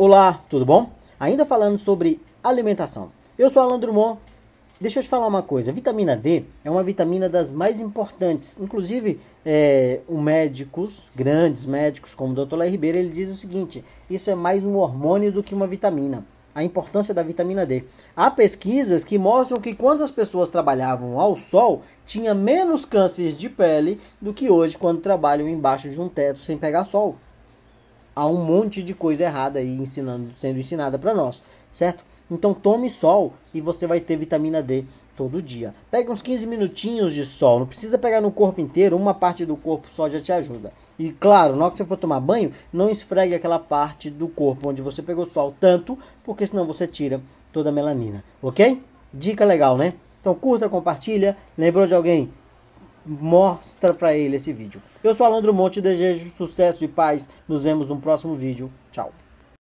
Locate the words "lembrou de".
51.56-51.94